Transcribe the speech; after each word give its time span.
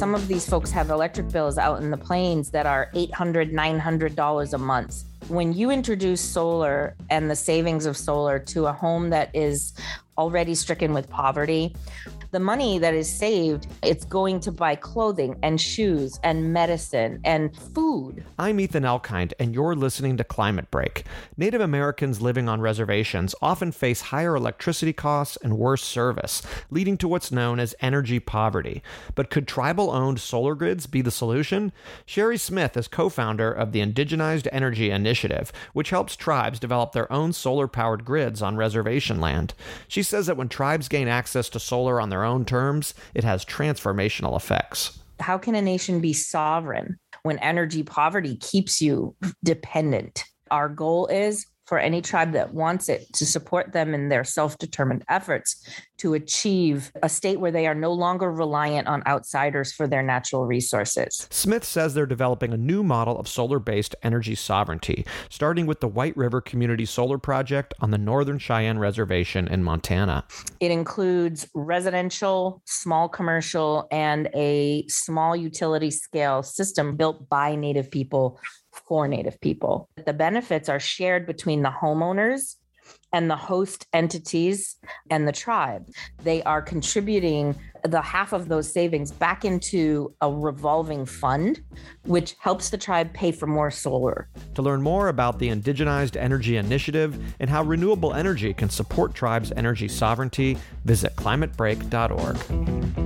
Some 0.00 0.14
of 0.14 0.28
these 0.28 0.48
folks 0.48 0.70
have 0.70 0.88
electric 0.88 1.28
bills 1.28 1.58
out 1.58 1.82
in 1.82 1.90
the 1.90 1.96
plains 1.98 2.50
that 2.52 2.64
are 2.64 2.88
$800, 2.94 3.52
$900 3.52 4.52
a 4.54 4.56
month. 4.56 5.04
When 5.28 5.52
you 5.52 5.70
introduce 5.70 6.22
solar 6.22 6.96
and 7.10 7.30
the 7.30 7.36
savings 7.36 7.84
of 7.84 7.98
solar 7.98 8.38
to 8.38 8.64
a 8.68 8.72
home 8.72 9.10
that 9.10 9.28
is 9.34 9.74
already 10.16 10.54
stricken 10.54 10.94
with 10.94 11.10
poverty, 11.10 11.76
the 12.30 12.40
money 12.40 12.78
that 12.78 12.94
is 12.94 13.12
saved, 13.12 13.66
it's 13.82 14.04
going 14.04 14.38
to 14.40 14.52
buy 14.52 14.76
clothing 14.76 15.36
and 15.42 15.60
shoes 15.60 16.20
and 16.22 16.52
medicine 16.52 17.20
and 17.24 17.56
food. 17.56 18.24
I'm 18.38 18.60
Ethan 18.60 18.84
Elkind, 18.84 19.32
and 19.40 19.52
you're 19.52 19.74
listening 19.74 20.16
to 20.16 20.24
Climate 20.24 20.70
Break. 20.70 21.04
Native 21.36 21.60
Americans 21.60 22.20
living 22.22 22.48
on 22.48 22.60
reservations 22.60 23.34
often 23.42 23.72
face 23.72 24.00
higher 24.00 24.36
electricity 24.36 24.92
costs 24.92 25.38
and 25.42 25.58
worse 25.58 25.82
service, 25.82 26.42
leading 26.70 26.96
to 26.98 27.08
what's 27.08 27.32
known 27.32 27.58
as 27.58 27.74
energy 27.80 28.20
poverty. 28.20 28.82
But 29.16 29.30
could 29.30 29.48
tribal 29.48 29.90
owned 29.90 30.20
solar 30.20 30.54
grids 30.54 30.86
be 30.86 31.02
the 31.02 31.10
solution? 31.10 31.72
Chéri 32.06 32.38
Smith 32.38 32.76
is 32.76 32.86
co 32.86 33.08
founder 33.08 33.50
of 33.50 33.72
the 33.72 33.80
Indigenized 33.80 34.46
Energy 34.52 34.90
Initiative, 34.90 35.52
which 35.72 35.90
helps 35.90 36.14
tribes 36.14 36.60
develop 36.60 36.92
their 36.92 37.12
own 37.12 37.32
solar 37.32 37.66
powered 37.66 38.04
grids 38.04 38.40
on 38.40 38.56
reservation 38.56 39.20
land. 39.20 39.52
She 39.88 40.04
says 40.04 40.26
that 40.26 40.36
when 40.36 40.48
tribes 40.48 40.86
gain 40.86 41.08
access 41.08 41.48
to 41.50 41.58
solar 41.58 42.00
on 42.00 42.10
their 42.20 42.26
own 42.26 42.44
terms, 42.44 42.92
it 43.14 43.24
has 43.24 43.44
transformational 43.44 44.36
effects. 44.36 44.98
How 45.20 45.38
can 45.38 45.54
a 45.54 45.62
nation 45.62 46.00
be 46.00 46.12
sovereign 46.12 46.98
when 47.22 47.38
energy 47.38 47.82
poverty 47.82 48.36
keeps 48.36 48.82
you 48.82 49.16
dependent? 49.42 50.24
Our 50.50 50.68
goal 50.68 51.06
is 51.06 51.46
for 51.70 51.78
any 51.78 52.02
tribe 52.02 52.32
that 52.32 52.52
wants 52.52 52.88
it 52.88 53.06
to 53.12 53.24
support 53.24 53.72
them 53.72 53.94
in 53.94 54.08
their 54.08 54.24
self 54.24 54.58
determined 54.58 55.04
efforts 55.08 55.64
to 55.98 56.14
achieve 56.14 56.90
a 57.04 57.08
state 57.08 57.38
where 57.38 57.52
they 57.52 57.68
are 57.68 57.76
no 57.76 57.92
longer 57.92 58.32
reliant 58.32 58.88
on 58.88 59.04
outsiders 59.06 59.72
for 59.72 59.86
their 59.86 60.02
natural 60.02 60.46
resources. 60.46 61.28
Smith 61.30 61.64
says 61.64 61.94
they're 61.94 62.06
developing 62.06 62.52
a 62.52 62.56
new 62.56 62.82
model 62.82 63.16
of 63.20 63.28
solar 63.28 63.60
based 63.60 63.94
energy 64.02 64.34
sovereignty, 64.34 65.06
starting 65.28 65.64
with 65.64 65.78
the 65.78 65.86
White 65.86 66.16
River 66.16 66.40
Community 66.40 66.84
Solar 66.84 67.18
Project 67.18 67.72
on 67.78 67.92
the 67.92 67.98
Northern 67.98 68.40
Cheyenne 68.40 68.80
Reservation 68.80 69.46
in 69.46 69.62
Montana. 69.62 70.24
It 70.58 70.72
includes 70.72 71.48
residential, 71.54 72.62
small 72.64 73.08
commercial, 73.08 73.86
and 73.92 74.28
a 74.34 74.88
small 74.88 75.36
utility 75.36 75.92
scale 75.92 76.42
system 76.42 76.96
built 76.96 77.28
by 77.28 77.54
Native 77.54 77.92
people 77.92 78.40
for 78.72 79.08
Native 79.08 79.40
people. 79.40 79.88
The 80.04 80.12
benefits 80.12 80.68
are 80.68 80.80
shared 80.80 81.26
between 81.26 81.62
the 81.62 81.70
homeowners 81.70 82.56
and 83.12 83.30
the 83.30 83.36
host 83.36 83.86
entities 83.92 84.76
and 85.10 85.26
the 85.26 85.32
tribe. 85.32 85.88
They 86.22 86.42
are 86.44 86.62
contributing 86.62 87.56
the 87.84 88.00
half 88.00 88.32
of 88.32 88.48
those 88.48 88.72
savings 88.72 89.10
back 89.10 89.44
into 89.44 90.14
a 90.20 90.30
revolving 90.30 91.06
fund, 91.06 91.62
which 92.04 92.36
helps 92.38 92.70
the 92.70 92.78
tribe 92.78 93.12
pay 93.12 93.32
for 93.32 93.46
more 93.46 93.70
solar. 93.70 94.28
To 94.54 94.62
learn 94.62 94.82
more 94.82 95.08
about 95.08 95.38
the 95.38 95.48
Indigenized 95.48 96.16
Energy 96.16 96.56
Initiative 96.56 97.18
and 97.40 97.50
how 97.50 97.62
renewable 97.62 98.14
energy 98.14 98.52
can 98.52 98.70
support 98.70 99.14
tribes' 99.14 99.52
energy 99.56 99.88
sovereignty, 99.88 100.58
visit 100.84 101.16
climatebreak.org. 101.16 102.99